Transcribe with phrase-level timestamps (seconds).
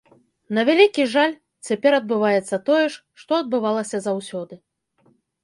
[0.57, 1.35] На вялікі жаль,
[1.69, 4.61] цяпер адбываецца тое ж, што адбывалася заўсёды.